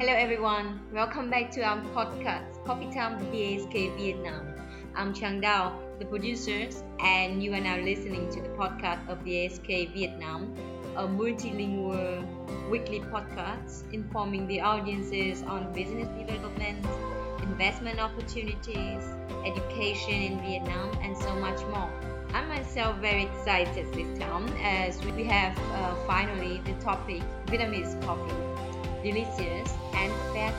[0.00, 4.46] Hello everyone, welcome back to our podcast Coffee Time DASK Vietnam.
[4.94, 9.66] I'm Chang Dao, the producers, and you are now listening to the podcast of DASK
[9.92, 10.54] Vietnam,
[10.96, 12.24] a multilingual
[12.70, 16.86] weekly podcast informing the audiences on business development,
[17.42, 19.02] investment opportunities,
[19.44, 21.90] education in Vietnam, and so much more.
[22.34, 28.67] I'm myself very excited this time as we have uh, finally the topic Vietnamese coffee
[29.02, 30.12] delicious and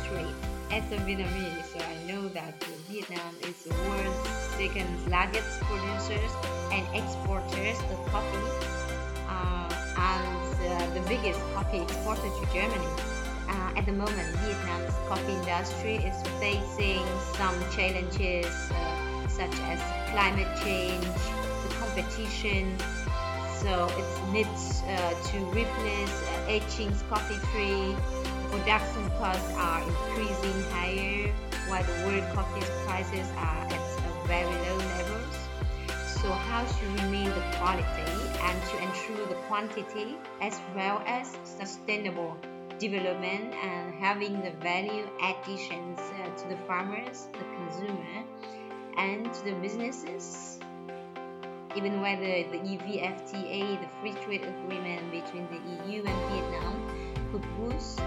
[0.05, 0.35] trade.
[0.71, 6.31] As a Vietnamese, so I know that Vietnam is the world's second largest producers
[6.71, 8.49] and exporters of coffee,
[9.27, 12.93] uh, and uh, the biggest coffee exporter to Germany.
[13.49, 17.01] Uh, at the moment, Vietnam's coffee industry is facing
[17.33, 19.81] some challenges uh, such as
[20.11, 22.77] climate change, the competition,
[23.57, 26.59] so it needs uh, to replace uh,
[27.09, 27.95] coffee tree
[28.51, 31.33] production costs are increasing higher
[31.67, 33.89] while the world coffee prices are at
[34.29, 35.35] very low levels.
[36.21, 38.11] So how to remain the quality
[38.41, 42.37] and to ensure the quantity as well as sustainable
[42.77, 48.23] development and having the value additions uh, to the farmers, the consumer,
[48.97, 50.59] and to the businesses.
[51.75, 57.99] Even whether the EVFTA, the free trade agreement between the EU and Vietnam, could boost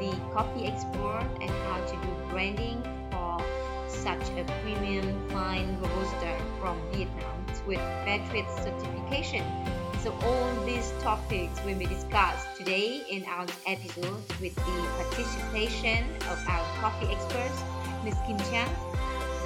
[0.00, 3.42] the coffee export and how to do branding for
[3.88, 7.80] such a premium fine robusta from Vietnam with
[8.30, 9.44] trade certification.
[10.02, 16.38] So all these topics will be discussed today in our episode with the participation of
[16.48, 17.62] our coffee experts,
[18.04, 18.16] Ms.
[18.26, 18.68] Kim Chang,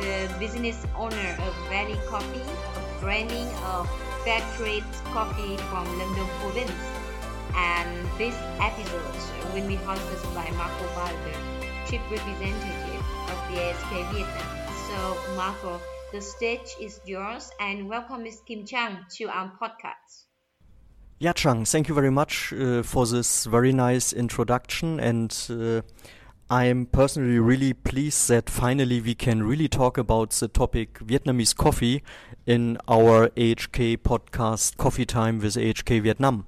[0.01, 3.89] the business owner of Valley Coffee, a branding of
[4.25, 6.98] fair trade coffee from Đồng province
[7.55, 11.35] and this episode will be hosted by Marko Walde,
[11.89, 14.47] Chief Representative of the AHK Vietnam.
[14.89, 15.81] So, Marco,
[16.13, 18.41] the stage is yours, and welcome Ms.
[18.47, 20.25] Kim Chang to our podcast.
[21.21, 25.01] Yeah, Chang, thank you very much uh, for this very nice introduction.
[25.01, 25.83] And uh,
[26.49, 32.03] I'm personally really pleased that finally we can really talk about the topic Vietnamese coffee
[32.47, 36.47] in our AHK podcast, Coffee Time with AHK Vietnam.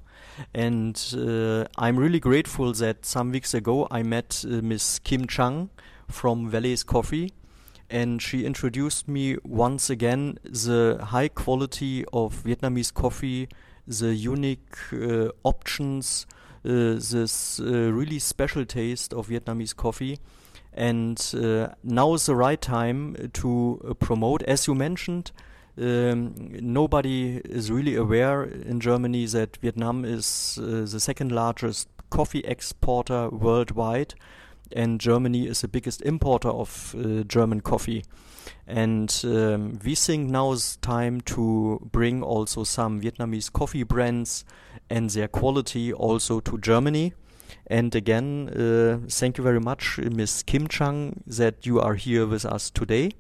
[0.54, 5.70] And uh, I'm really grateful that some weeks ago I met uh, Miss Kim Chang
[6.08, 7.32] from Valley's Coffee,
[7.88, 13.48] and she introduced me once again the high quality of Vietnamese coffee,
[13.86, 16.26] the unique uh, options,
[16.64, 20.18] uh, this uh, really special taste of Vietnamese coffee.
[20.72, 25.32] And uh, now is the right time to promote, as you mentioned,
[25.80, 32.40] um, nobody is really aware in Germany that Vietnam is uh, the second largest coffee
[32.40, 34.14] exporter worldwide,
[34.76, 38.04] and Germany is the biggest importer of uh, German coffee.
[38.66, 44.44] And um, we think now is time to bring also some Vietnamese coffee brands
[44.88, 47.14] and their quality also to Germany.
[47.66, 52.44] And again, uh, thank you very much, Miss Kim Chang, that you are here with
[52.44, 53.12] us today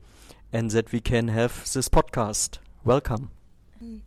[0.52, 2.58] and that we can have this podcast.
[2.84, 3.30] Welcome.
[3.82, 4.00] Mm.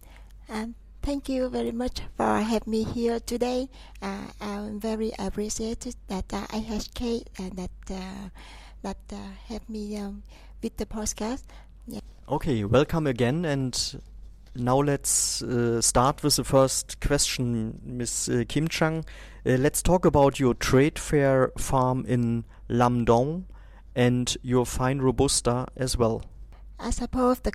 [0.49, 3.69] Um, thank you very much for having me here today.
[4.01, 8.29] Uh, I'm very appreciated that uh, IHK and that uh,
[8.81, 9.17] that uh,
[9.47, 10.23] have me um,
[10.61, 11.43] with the podcast.
[11.87, 12.01] Yeah.
[12.29, 14.01] Okay, welcome again, and
[14.55, 18.29] now let's uh, start with the first question, Ms.
[18.29, 19.05] Uh, Kim Chang.
[19.45, 23.45] Uh, let's talk about your trade fair farm in Lam Dong
[23.95, 26.23] and your fine robusta as well.
[26.83, 27.51] I suppose the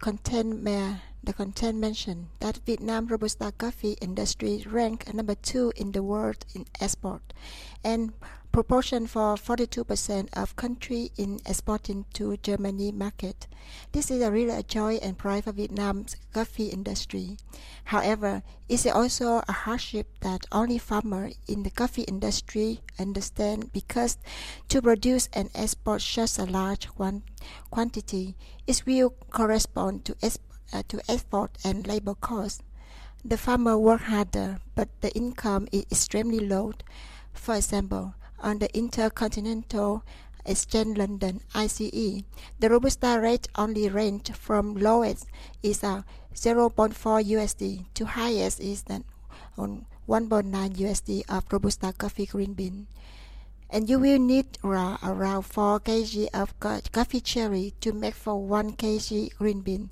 [1.22, 6.64] the content mentioned that Vietnam Robusta coffee industry ranked number two in the world in
[6.80, 7.34] export.
[7.84, 8.14] And
[8.52, 13.46] proportion for 42% of country in exporting to Germany market.
[13.92, 17.36] This is a really a joy and pride for Vietnam's coffee industry.
[17.84, 24.18] However, it's also a hardship that only farmer in the coffee industry understand because
[24.68, 26.88] to produce and export such a large
[27.70, 28.36] quantity,
[28.66, 30.16] it will correspond to,
[30.72, 32.62] uh, to export and labor costs.
[33.24, 36.72] The farmer work harder, but the income is extremely low.
[37.32, 40.04] For example, on the Intercontinental
[40.44, 42.24] Exchange London ICE,
[42.58, 45.26] the Robusta rate only range from lowest
[45.62, 46.04] is uh, a
[46.34, 49.04] 0.4 USD to highest is than
[49.58, 52.86] on 1.9 USD of Robusta coffee green bean.
[53.68, 56.58] And you will need around 4 kg of
[56.92, 59.90] coffee cherry to make for 1 kg green bean.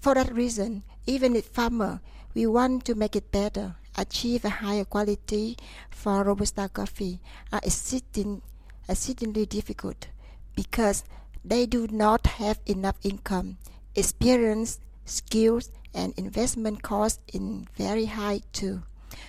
[0.00, 2.00] For that reason, even if farmer,
[2.34, 5.56] we want to make it better achieve a higher quality
[5.90, 7.20] for Robusta coffee
[7.52, 8.42] uh, are existing
[8.88, 10.08] exceedingly uh, difficult
[10.54, 11.04] because
[11.44, 13.58] they do not have enough income,
[13.94, 18.82] experience, skills, and investment costs in very high too.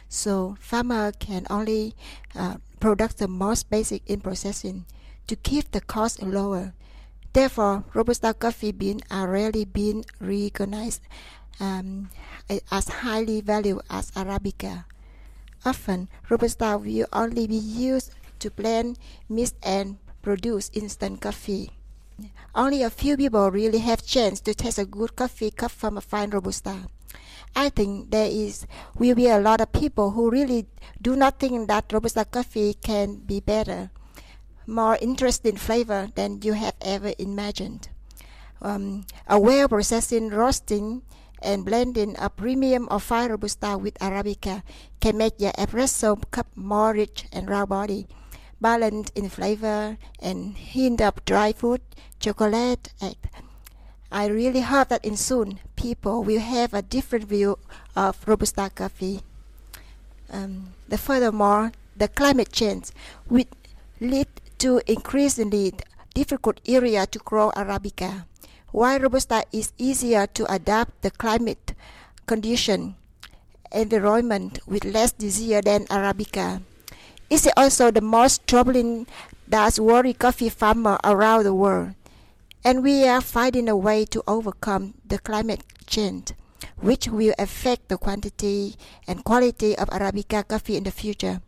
[0.09, 1.93] So farmer can only
[2.35, 4.85] uh, produce the most basic in processing
[5.27, 6.73] to keep the cost lower.
[7.33, 11.01] Therefore, Robusta coffee beans are uh, rarely being recognized
[11.59, 12.09] um,
[12.71, 14.85] as highly valued as Arabica.
[15.65, 18.99] Often, Robusta will only be used to blend,
[19.29, 21.71] mix, and produce instant coffee.
[22.53, 26.01] Only a few people really have chance to taste a good coffee cup from a
[26.01, 26.87] fine Robusta.
[27.55, 28.67] I think there is
[28.97, 30.67] will be a lot of people who really
[31.01, 33.91] do not think that Robusta coffee can be better,
[34.67, 37.89] more interesting flavor than you have ever imagined.
[38.61, 41.01] Um, a well processing roasting
[41.41, 44.63] and blending a premium of fine Robusta with Arabica
[44.99, 48.07] can make your espresso cup more rich and raw body,
[48.59, 51.81] balanced in flavor, and hint of dry fruit,
[52.19, 52.93] chocolate,
[54.11, 57.59] I really hope that in soon people will have a different view
[57.95, 59.21] of Robusta coffee.
[60.31, 62.91] Um, the furthermore, the climate change
[63.29, 63.45] will
[63.99, 64.27] lead
[64.59, 65.73] to increasingly
[66.13, 68.25] difficult area to grow Arabica.
[68.75, 71.71] While Robusta is easier to adapt the climate
[72.27, 72.99] condition
[73.71, 76.59] and environment with less disease than Arabica.
[77.29, 79.07] It's also the most troubling
[79.47, 81.95] that worry coffee farmer around the world.
[82.65, 86.33] And we are finding a way to overcome the climate change,
[86.75, 88.75] which will affect the quantity
[89.07, 91.39] and quality of Arabica coffee in the future.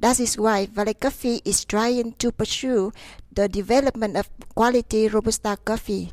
[0.00, 2.90] That is why Valley Coffee is trying to pursue
[3.30, 6.10] the development of quality Robusta coffee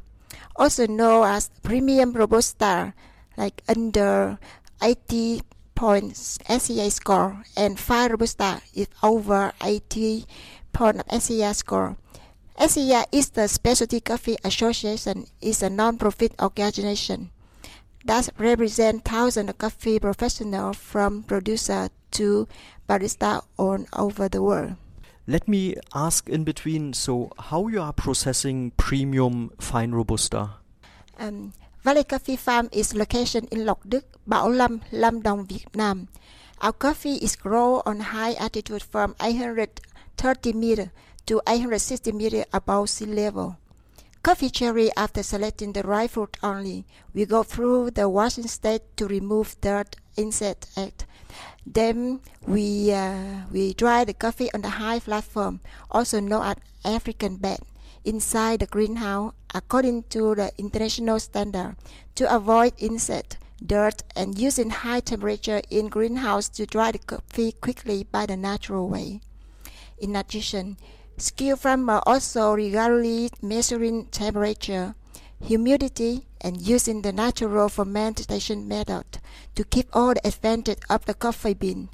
[0.61, 2.93] also known as premium robusta,
[3.35, 4.37] like under
[4.79, 5.41] 80
[5.73, 10.25] points SCA score, and fine robusta is over 80
[10.71, 11.97] point SCA score.
[12.59, 17.31] SCA is the Specialty Coffee Association, is a non-profit organization
[18.05, 22.47] that represents thousands of coffee professionals from producer to
[22.87, 24.75] barista all over the world.
[25.31, 30.59] Let me ask in between, so how you are processing premium fine robusta?
[31.17, 31.53] Um,
[31.85, 36.09] Valley Coffee Farm is located in Lộc Đức, Bảo Lâm, Lâm Đồng, Vietnam.
[36.59, 40.91] Our coffee is grown on high altitude from 830 meter
[41.27, 43.55] to 860 meter above sea level.
[44.23, 46.83] Coffee cherry after selecting the right fruit only.
[47.13, 51.05] We go through the washing stage to remove dirt, insect, egg,
[51.65, 57.37] then we uh, we dry the coffee on the high platform, also known as African
[57.37, 57.59] bed,
[58.03, 61.75] inside the greenhouse according to the international standard
[62.15, 68.03] to avoid insect, dirt, and using high temperature in greenhouse to dry the coffee quickly
[68.03, 69.21] by the natural way.
[69.99, 70.77] In addition,
[71.17, 74.95] skilled farmers also regularly measuring temperature,
[75.43, 79.05] humidity, and using the natural fermentation method
[79.55, 81.89] to keep all the advantage of the coffee bean.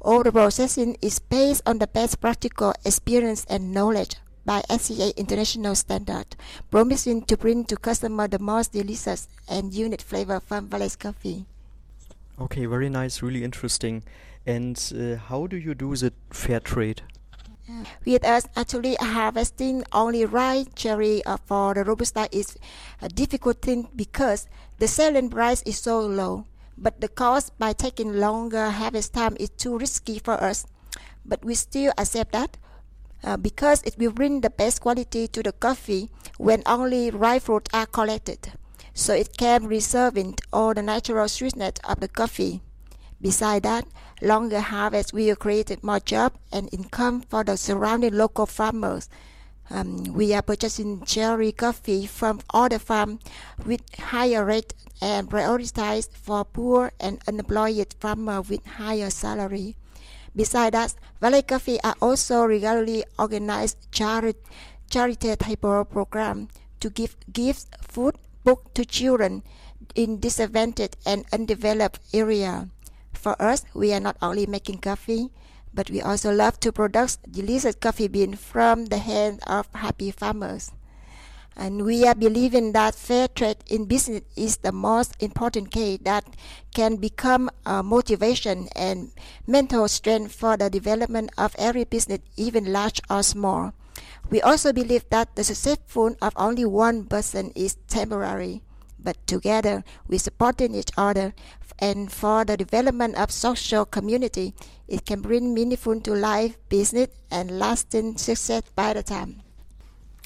[0.00, 5.74] All the processing is based on the best practical experience and knowledge by SCA International
[5.74, 6.34] Standard,
[6.70, 11.46] promising to bring to customer the most delicious and unique flavor from Valley's coffee.
[12.40, 14.02] Okay, very nice, really interesting.
[14.44, 17.02] And uh, how do you do the fair trade?
[18.04, 22.58] With us actually harvesting only ripe cherry uh, for the robusta is
[23.00, 26.46] a difficult thing because the selling price is so low.
[26.76, 30.66] But the cost by taking longer harvest time is too risky for us.
[31.24, 32.56] But we still accept that
[33.22, 37.68] uh, because it will bring the best quality to the coffee when only ripe fruit
[37.72, 38.52] are collected.
[38.94, 40.18] So it can preserve
[40.52, 42.62] all the natural sweetness of the coffee.
[43.20, 43.86] Besides that,
[44.22, 49.08] longer harvest will create more job and income for the surrounding local farmers.
[49.68, 53.20] Um, we are purchasing cherry coffee from other farms
[53.66, 59.76] with higher rate and prioritized for poor and unemployed farmers with higher salary.
[60.34, 64.38] Besides that, Valley Coffee are also regularly organized charity,
[64.88, 66.48] charitable program
[66.80, 69.42] to give gifts, food, book to children
[69.94, 72.68] in disadvantaged and undeveloped area.
[73.12, 75.30] For us, we are not only making coffee,
[75.74, 80.72] but we also love to produce delicious coffee bean from the hands of happy farmers.
[81.54, 86.24] And we are believing that fair trade in business is the most important key that
[86.74, 89.12] can become a motivation and
[89.46, 93.74] mental strength for the development of every business, even large or small.
[94.30, 98.62] We also believe that the successful of only one person is temporary
[99.02, 101.34] but together we supporting each other
[101.82, 104.54] and for the development of social community,
[104.86, 109.42] it can bring meaningful to life, business, and lasting success by the time.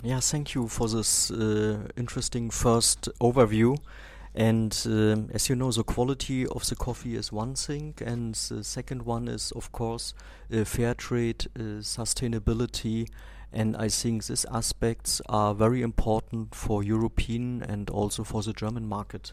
[0.02, 3.78] Yeah, thank you for this uh, interesting first overview.
[4.34, 8.62] And um, as you know, the quality of the coffee is one thing, and the
[8.62, 10.12] second one is, of course,
[10.52, 13.08] uh, fair trade, uh, sustainability,
[13.50, 18.86] and I think these aspects are very important for European and also for the German
[18.86, 19.32] market.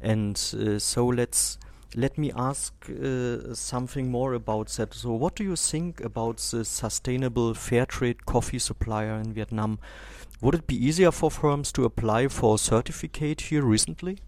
[0.00, 1.58] And uh, so let's
[1.96, 4.94] let me ask uh, something more about that.
[4.94, 9.78] So, what do you think about the sustainable fair trade coffee supplier in Vietnam?
[10.40, 14.18] Would it be easier for firms to apply for a certificate here recently?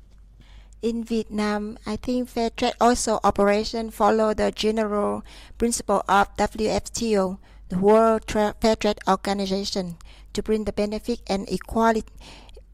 [0.82, 5.24] in Vietnam, I think fair trade also operation follow the general
[5.56, 7.38] principle of WTO,
[7.68, 9.96] the World Tra- Fair Trade Organization,
[10.32, 12.12] to bring the benefit and equality,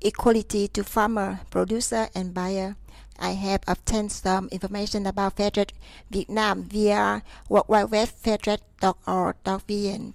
[0.01, 2.77] equality to farmer, producer, and buyer.
[3.19, 5.73] I have obtained some information about Trade
[6.11, 10.15] Vietnam via fairtrade.org.vn.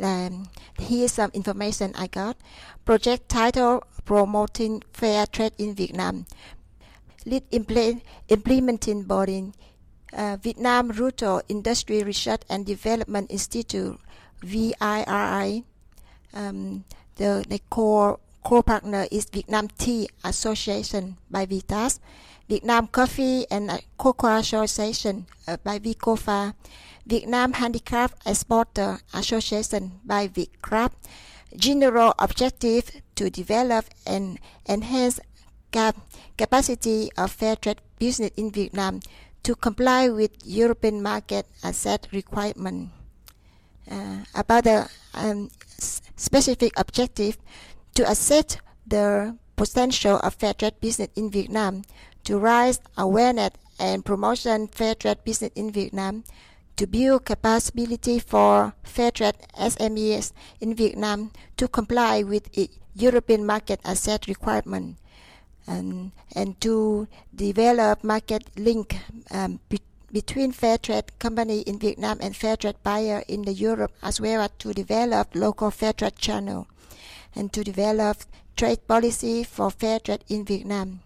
[0.00, 2.36] Um, here's some information I got.
[2.84, 6.26] Project title Promoting Fair Trade in Vietnam
[7.26, 7.44] lead
[8.28, 9.52] implementing body,
[10.12, 13.98] uh, Vietnam Rural Industry Research and Development Institute,
[14.42, 15.64] VIRI.
[16.34, 16.84] Um,
[17.16, 22.00] the, the core core partner is Vietnam Tea Association by Vitas,
[22.48, 26.54] Vietnam Coffee and Cocoa Association uh, by Vicofa,
[27.06, 30.94] Vietnam Handicraft Exporter Association by Vietcraft.
[31.56, 35.20] General objective to develop and enhance
[35.70, 35.96] cap
[36.36, 39.00] capacity of fair trade business in Vietnam
[39.42, 42.90] to comply with European market asset requirement.
[43.90, 47.36] Uh, about the um, specific objective
[47.94, 48.56] to assess
[48.86, 51.82] the potential of fair trade business in Vietnam,
[52.24, 56.24] to raise awareness and promotion fair trade business in Vietnam,
[56.76, 62.48] to build capacity for fair trade SMEs in Vietnam to comply with
[62.94, 64.96] European market asset requirement,
[65.66, 68.96] and, and to develop market link
[69.30, 73.92] um, be, between fair trade company in Vietnam and fair trade buyer in the Europe,
[74.02, 76.66] as well as to develop local fair trade channel,
[77.34, 78.18] and to develop
[78.56, 81.00] trade policy for fair trade in Vietnam.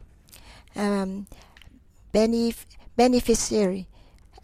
[0.77, 1.27] Um,
[2.13, 2.67] benef-
[2.97, 3.89] beneficiary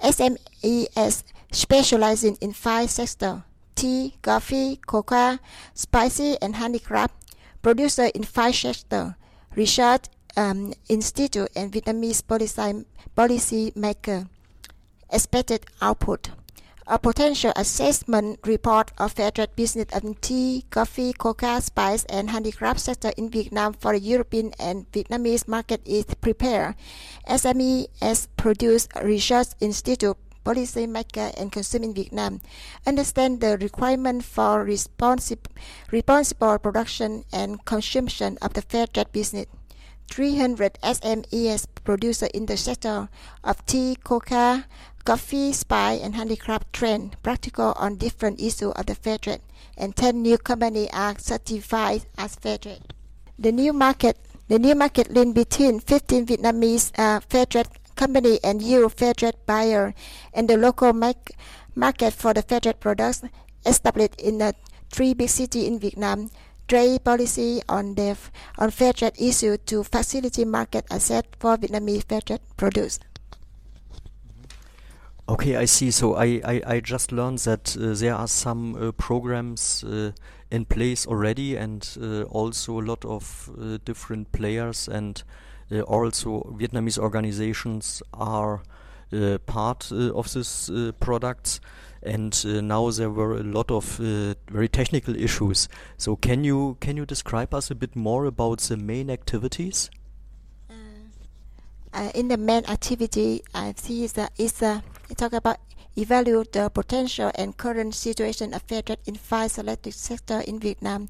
[0.01, 1.23] SMEs
[1.53, 3.43] specializing in five sectors:
[3.75, 5.39] tea, coffee, cocoa,
[5.75, 7.15] spicy, and handicraft.
[7.63, 9.15] Producer in five sectors
[9.55, 10.05] Research
[10.37, 12.85] um, Institute and Vietnamese policy,
[13.15, 14.27] policy maker.
[15.11, 16.31] Expected output.
[16.93, 22.81] A potential assessment report of fair trade business of tea, coffee, cocoa, spice, and handicraft
[22.81, 26.75] sector in Vietnam for the European and Vietnamese market is prepared.
[27.27, 32.43] SME has produced Research Institute policy maker and consumer in Vietnam
[32.87, 35.51] understand the requirement for responsible,
[35.91, 39.47] responsible production and consumption of the fair trade business.
[40.13, 43.09] 300 SMEs producer in the sector
[43.43, 44.63] of tea, cocoa,
[45.05, 49.41] coffee, spice, and handicraft trend practical on different issues of the fair trade,
[49.77, 52.95] and 10 new companies are certified as fair trade.
[53.39, 54.19] The new market,
[54.49, 59.35] the new market link between 15 Vietnamese uh, fair trade company and you fair trade
[59.47, 59.95] buyer
[60.33, 63.23] and the local market for the fair trade products
[63.67, 64.55] established in the
[64.91, 66.31] three big cities in Vietnam
[66.69, 68.17] trade policy on the
[68.59, 72.99] on fair trade issue to facilitate market access for Vietnamese fair trade produce.
[75.33, 75.91] Okay, I see.
[75.91, 80.13] So I, I, I just learned that uh, there are some uh, programs uh,
[80.51, 85.23] in place already and uh, also a lot of uh, different players and
[85.71, 88.61] uh, also Vietnamese organizations are
[89.47, 90.71] part of this
[91.01, 91.61] products
[92.03, 93.85] and now there were a lot of
[94.51, 95.69] very technical issues.
[95.99, 99.91] So can you can you describe us a bit more about the main activities?
[102.15, 104.63] In the main activity, I see that it's
[105.11, 105.59] uh, talk about
[105.97, 111.09] evaluate the potential and current situation of fair trade in five selected sectors in Vietnam,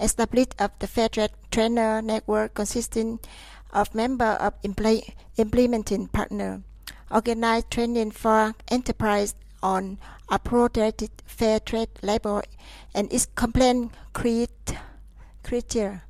[0.00, 3.20] establish of the fair trade trainer network consisting
[3.72, 6.62] of member of implementing partner,
[7.10, 12.42] organize training for enterprise on appropriate fair trade labor
[12.94, 14.74] and its complaint create
[15.42, 16.02] criteria,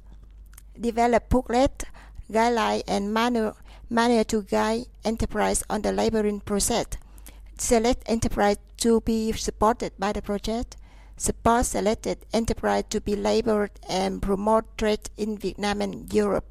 [0.80, 1.84] develop booklet,
[2.30, 3.56] guideline and manual,
[3.90, 6.86] manual to guide enterprise on the laboring process,
[7.58, 10.76] select enterprise to be supported by the project,
[11.16, 16.44] support selected enterprise to be labeled and promote trade in Vietnam and Europe,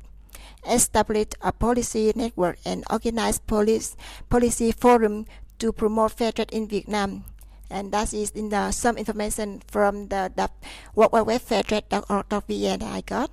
[0.68, 3.96] Establish a policy network and organize police,
[4.30, 5.26] policy forum
[5.60, 7.24] to promote fair trade in Vietnam.
[7.70, 10.50] And that is in the, some information from the, the
[10.96, 13.30] World Wide Web Fair Trade.org.vn I got.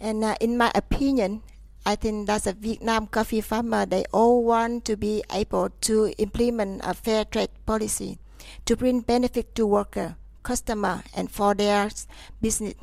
[0.00, 1.42] And uh, in my opinion,
[1.84, 6.82] I think that a Vietnam coffee farmer they all want to be able to implement
[6.84, 8.18] a fair trade policy
[8.66, 11.90] to bring benefit to worker, customer, and for their
[12.40, 12.74] business.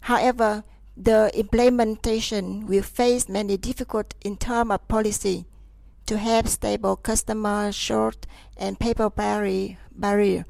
[0.00, 0.64] However,
[0.96, 5.46] the implementation will face many difficult in terms of policy
[6.06, 10.44] to have stable customer short and paper barrier.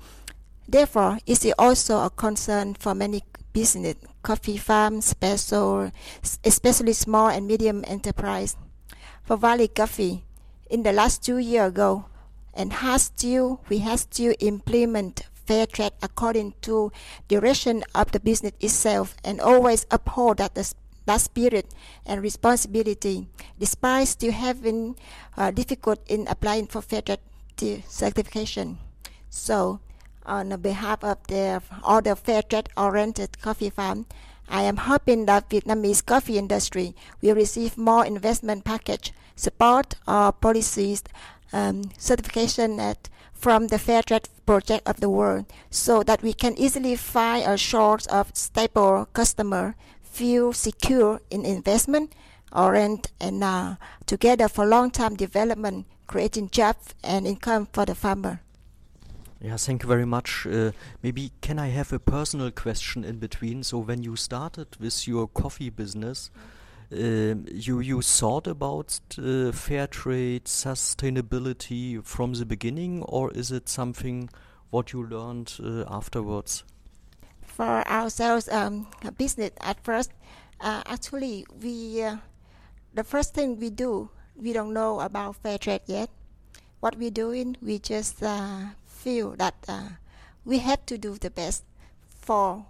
[0.66, 5.90] Therefore, it is also a concern for many business, coffee farms, special,
[6.44, 8.56] especially small and medium enterprise.
[9.24, 10.24] For Valley Coffee,
[10.68, 12.06] in the last two years ago,
[12.54, 16.92] and has still we have still implement fair trade according to
[17.28, 21.66] direction of the business itself and always uphold that the that spirit
[22.06, 23.26] and responsibility,
[23.58, 24.94] despite still having
[25.36, 27.18] uh, difficult in applying for fair trade
[27.88, 28.78] certification.
[29.28, 29.80] So,
[30.26, 34.06] on behalf of the all the fair trade oriented coffee farm,
[34.48, 41.02] I am hoping that Vietnamese coffee industry will receive more investment package, support or policies
[41.52, 46.58] um, certification at, from the Fair Trade Project of the world so that we can
[46.58, 52.12] easily find a source of stable customer, feel secure in investment,
[52.54, 53.76] rent, and uh,
[54.06, 58.40] together for long-term development, creating jobs and income for the farmer.
[59.44, 60.46] Yeah, thank you very much.
[60.46, 60.70] Uh,
[61.02, 63.64] maybe can I have a personal question in between?
[63.64, 66.30] So when you started with your coffee business,
[66.92, 73.68] um, you you thought about uh, fair trade sustainability from the beginning, or is it
[73.68, 74.30] something
[74.70, 76.62] what you learned uh, afterwards?
[77.42, 78.86] For ourselves, um,
[79.18, 80.12] business at first,
[80.60, 82.18] uh, actually, we uh,
[82.94, 86.10] the first thing we do, we don't know about fair trade yet.
[86.78, 89.98] What we're doing, we just uh, feel that uh,
[90.44, 91.64] we have to do the best
[92.20, 92.64] for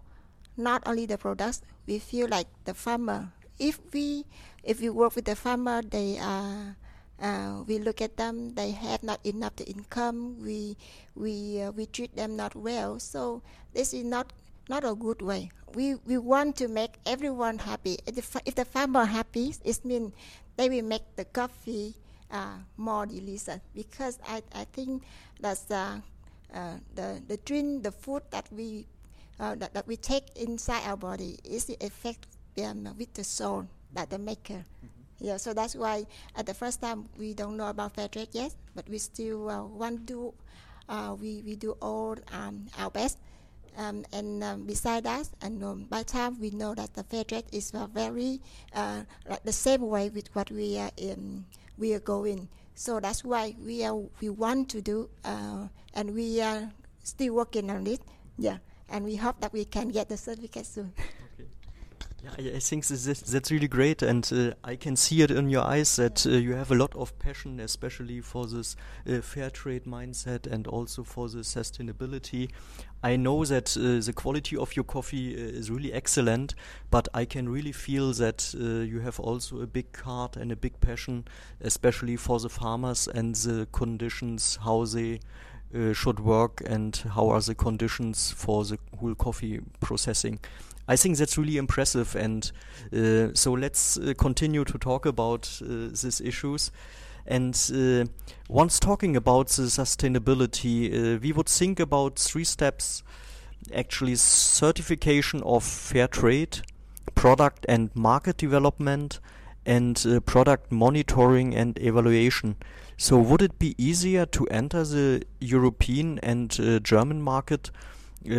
[0.57, 1.61] not only the products.
[1.87, 3.33] We feel like the farmer.
[3.59, 4.25] If we
[4.65, 6.77] if we work with the farmer, they are
[7.21, 10.77] uh, we look at them they have not enough income we
[11.15, 12.99] we uh, we treat them not well.
[12.99, 13.43] So
[13.75, 14.33] this is not
[14.69, 15.51] not a good way.
[15.75, 17.99] We we want to make everyone happy.
[18.07, 20.13] If the, if the farmer happy it means
[20.57, 21.95] they will make the coffee
[22.31, 23.61] uh, more delicious.
[23.75, 25.03] Because I, I think
[25.41, 26.01] that's uh,
[26.95, 28.87] the the drink the food that we
[29.41, 32.27] uh, that, that we take inside our body is the effect
[32.63, 34.65] um, with the soul that the maker.
[34.65, 35.03] Mm-hmm.
[35.21, 38.55] Yeah, so that's why at the first time we don't know about fair trade yet,
[38.75, 40.35] but we still uh, want to.
[40.89, 43.19] Uh, we we do all um, our best,
[43.79, 47.45] um, and um, beside that, and um, by time we know that the fair trade
[47.53, 48.41] is uh, very
[48.75, 51.45] uh, like the same way with what we are in,
[51.79, 52.49] we are going.
[52.75, 57.71] So that's why we are we want to do, uh, and we are still working
[57.71, 58.01] on it.
[58.39, 58.59] Yeah,
[58.89, 60.93] and we hope that we can get the certificate soon.
[62.25, 65.97] Yeah, I, think that's really great, and uh, I can see it in your eyes
[65.97, 68.77] that uh, you have a lot of passion, especially for this
[69.09, 72.49] uh, fair trade mindset and also for the sustainability.
[73.03, 76.55] I know that uh, the quality of your coffee uh, is really excellent,
[76.93, 80.57] but I can really feel that uh, you have also a big heart and a
[80.57, 81.25] big passion,
[81.61, 85.21] especially for the farmers and the conditions how they.
[85.95, 90.39] Should work and how are the conditions for the whole coffee processing.
[90.89, 92.17] I think that's really impressive.
[92.17, 92.51] And
[92.93, 96.71] uh, so let's uh, continue to talk about uh, these issues.
[97.27, 98.11] And uh,
[98.49, 103.03] once talking about the sustainability, uh, we would think about three steps
[103.73, 106.63] actually, certification of fair trade,
[107.15, 109.21] product and market development,
[109.65, 112.57] and uh, product monitoring and evaluation.
[112.97, 116.51] So, would it be easier to enter the European and
[116.83, 117.71] German market?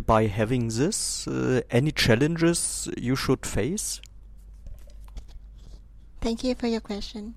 [0.06, 1.28] By having this?
[1.28, 4.00] Uh, any challenges you should face?
[6.22, 7.36] Thank you for your question.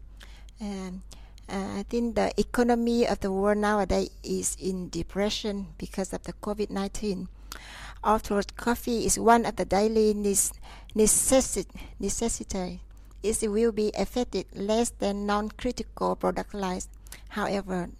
[0.60, 1.02] Um,
[1.48, 6.32] uh, I think the economy of the world nowadays is in depression because of the
[6.34, 7.28] COVID 19.
[8.04, 11.66] Afterwards, coffee is one of the daily necessit-
[11.98, 12.80] necessity.
[13.22, 16.88] It will be affected less than non critical product lines.
[17.30, 17.90] However,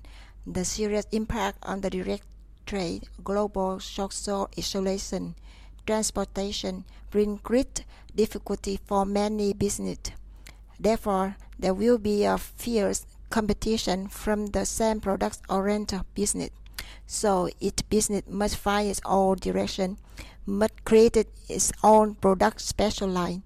[0.47, 2.23] the serious impact on the direct
[2.67, 5.35] trade, global social isolation,
[5.87, 9.99] transportation bring great difficulty for many business.
[10.79, 16.51] Therefore, there will be a fierce competition from the same products oriented business.
[17.07, 19.99] So each business must find its own direction,
[20.45, 21.17] must create
[21.49, 23.43] its own product special line.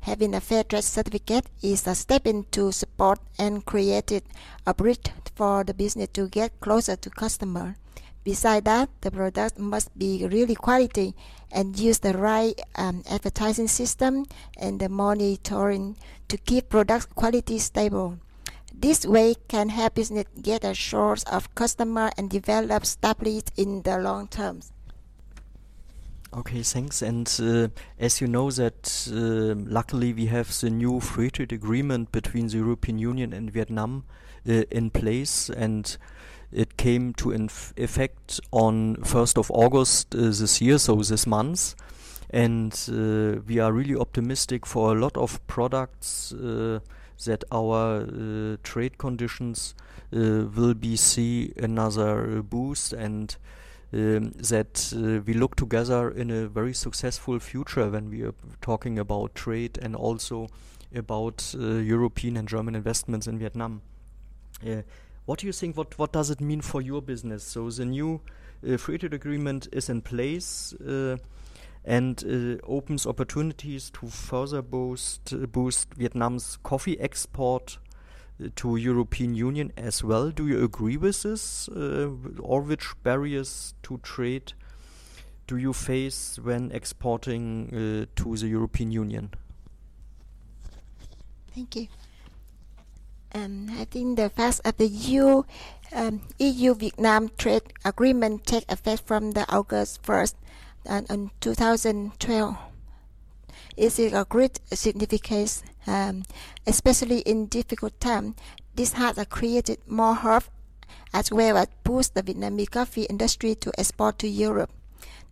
[0.00, 4.22] Having a fair trade certificate is a step into support and created
[4.66, 7.76] a bridge for the business to get closer to customer.
[8.28, 11.14] Besides that, the product must be really quality
[11.50, 14.26] and use the right um, advertising system
[14.58, 15.96] and the monitoring
[16.28, 18.18] to keep product quality stable.
[18.74, 23.96] This way can help business get a source of customer and develop stability in the
[23.96, 24.60] long term.
[26.34, 27.00] Okay, thanks.
[27.00, 32.12] And uh, as you know that uh, luckily we have the new free trade agreement
[32.12, 34.04] between the European Union and Vietnam
[34.46, 35.96] uh, in place and
[36.52, 37.30] it came to
[37.76, 41.74] effect on 1st of August uh, this year, so this month.
[42.30, 46.80] And uh, we are really optimistic for a lot of products uh,
[47.24, 49.74] that our uh, trade conditions
[50.14, 53.36] uh, will be see another boost and
[53.92, 58.98] um, that uh, we look together in a very successful future when we are talking
[58.98, 60.48] about trade and also
[60.94, 63.82] about European and German investments in Vietnam.
[65.28, 65.76] What do you think?
[65.76, 67.44] What what does it mean for your business?
[67.44, 68.22] So the new
[68.66, 71.18] uh, free trade agreement is in place uh,
[71.84, 77.76] and uh, opens opportunities to further boost uh, boost Vietnam's coffee export
[78.42, 80.30] uh, to European Union as well.
[80.30, 81.68] Do you agree with this?
[81.68, 82.08] Uh,
[82.40, 84.54] or which barriers to trade
[85.46, 87.68] do you face when exporting
[88.16, 89.30] to the European Union?
[91.54, 91.88] Thank you.
[93.34, 95.42] Um, I think the fact of the EU
[95.92, 100.34] um, EU Vietnam trade agreement take effect from the August 1st
[100.88, 102.56] uh, in 2012
[103.76, 106.24] is a great significance, um,
[106.66, 108.34] especially in difficult times.
[108.74, 110.44] This has created more hope
[111.12, 114.70] as well as boost the Vietnamese coffee industry to export to Europe.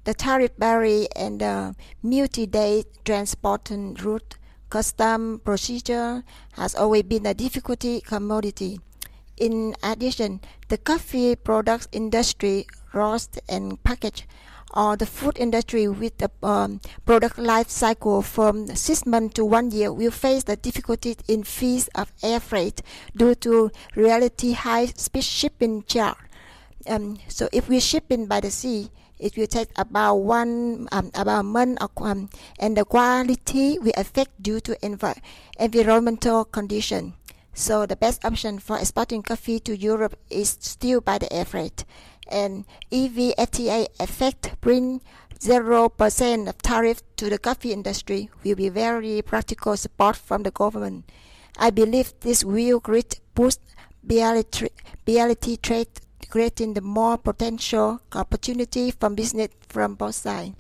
[0.04, 4.35] The tariff barrier and the multi-day transport route
[4.70, 8.80] custom procedure has always been a difficulty commodity.
[9.36, 14.26] In addition, the coffee products industry, roast and package,
[14.74, 19.70] or the food industry with the um, product life cycle from six months to one
[19.70, 22.82] year will face the difficulty in fees of air freight
[23.16, 26.16] due to reality high speed shipping charge.
[26.86, 31.10] Um, so if we ship in by the sea, it will take about one um,
[31.14, 35.20] about a month or, um, and the quality will affect due to envi-
[35.58, 37.14] environmental condition.
[37.54, 41.84] So the best option for exporting coffee to Europe is still by the air freight.
[42.28, 45.00] And EV FTA effect bring
[45.40, 50.50] zero percent of tariff to the coffee industry will be very practical support from the
[50.50, 51.10] government.
[51.56, 53.60] I believe this will great boost
[54.06, 55.88] BLT trade
[56.30, 60.54] creating the more potential opportunity from business from both sides.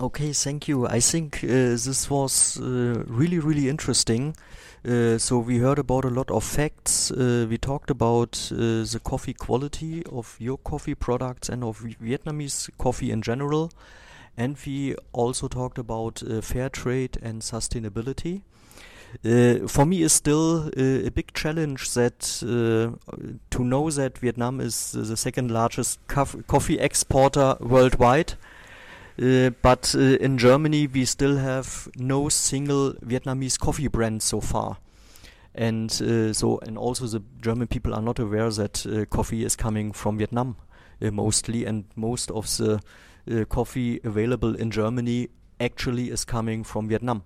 [0.00, 0.86] Okay, thank you.
[0.86, 4.34] I think uh, this was uh, really, really interesting.
[4.84, 7.10] Uh, so we heard about a lot of facts.
[7.10, 12.70] Uh, we talked about uh, the coffee quality of your coffee products and of Vietnamese
[12.78, 13.70] coffee in general.
[14.36, 18.42] And we also talked about uh, fair trade and sustainability.
[19.24, 22.96] Uh, for me is still uh, a big challenge that uh,
[23.50, 28.34] to know that Vietnam is the second largest coffee exporter worldwide.
[29.22, 34.78] Uh, but uh, in Germany, we still have no single Vietnamese coffee brand so far,
[35.54, 39.92] and uh, so and also the German people are not aware that coffee is coming
[39.92, 40.56] from Vietnam
[41.00, 42.80] mostly, and most of the
[43.50, 45.28] coffee available in Germany
[45.60, 47.22] actually is coming from Vietnam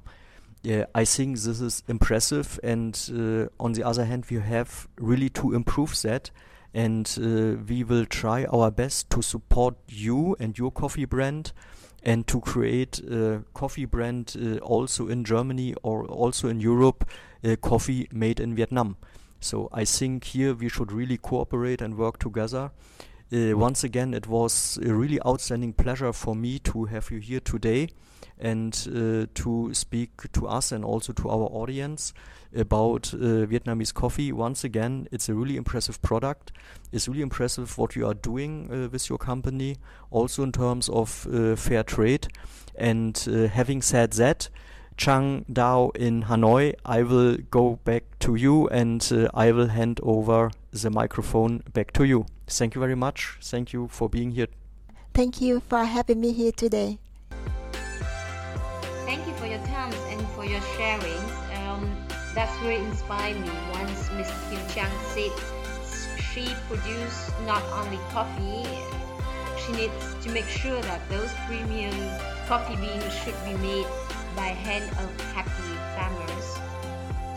[0.66, 2.58] yeah, I think this is impressive.
[2.64, 6.32] And uh, on the other hand, we have really to improve that.
[6.74, 11.52] And uh, we will try our best to support you and your coffee brand
[12.02, 17.08] and to create a coffee brand uh, also in Germany or also in Europe,
[17.60, 18.96] coffee made in Vietnam.
[19.38, 22.72] So I think here we should really cooperate and work together.
[23.32, 27.40] Uh, once again, it was a really outstanding pleasure for me to have you here
[27.40, 27.88] today
[28.38, 32.14] and uh, to speak to us and also to our audience
[32.54, 34.30] about uh, Vietnamese coffee.
[34.30, 36.52] Once again, it's a really impressive product.
[36.92, 39.76] It's really impressive what you are doing uh, with your company,
[40.12, 42.28] also in terms of uh, fair trade.
[42.76, 44.48] And uh, having said that,
[44.96, 50.50] Chang Dao in Hanoi, I will go back to you and I will hand over
[50.72, 52.26] the microphone back to you.
[52.46, 53.38] Thank you very much.
[53.42, 54.46] Thank you for being here.
[55.14, 56.98] Thank you for having me here today.
[59.04, 61.56] Thank you for your time and for your sharings.
[61.56, 61.96] Um,
[62.34, 64.30] that's really inspired me once Ms.
[64.50, 65.32] Kim Chang said
[66.32, 68.68] she produced not only coffee,
[69.64, 71.94] she needs to make sure that those premium
[72.46, 73.86] coffee beans should be made
[74.36, 76.58] by hand of happy farmers.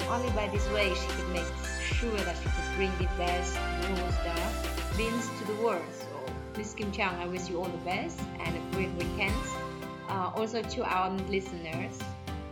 [0.10, 1.48] Only by this way she could make
[1.82, 3.58] sure that she could bring the best
[3.90, 4.34] robusta
[4.96, 5.84] beans to the world.
[5.92, 9.36] So, Miss Kim Chang, I wish you all the best and a great weekend.
[10.08, 12.00] Uh, also to our listeners,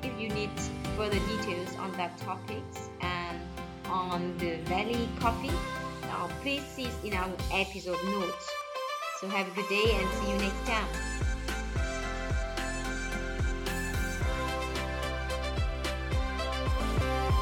[0.03, 0.49] if you need
[0.97, 3.39] further details on that topics and
[3.85, 5.57] on the Valley Coffee,
[6.01, 8.51] now please see in our episode notes.
[9.21, 11.36] So have a good day and see you next time.